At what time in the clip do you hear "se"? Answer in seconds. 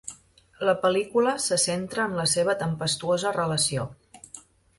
1.47-1.59